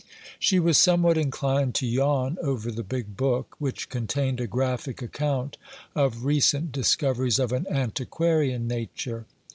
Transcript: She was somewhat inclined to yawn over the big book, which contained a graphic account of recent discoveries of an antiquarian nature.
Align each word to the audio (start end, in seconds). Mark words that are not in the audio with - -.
She 0.39 0.59
was 0.59 0.79
somewhat 0.79 1.15
inclined 1.15 1.75
to 1.75 1.85
yawn 1.85 2.39
over 2.41 2.71
the 2.71 2.81
big 2.81 3.15
book, 3.15 3.55
which 3.59 3.87
contained 3.87 4.41
a 4.41 4.47
graphic 4.47 4.99
account 4.99 5.57
of 5.93 6.25
recent 6.25 6.71
discoveries 6.71 7.37
of 7.37 7.51
an 7.51 7.67
antiquarian 7.67 8.67
nature. 8.67 9.27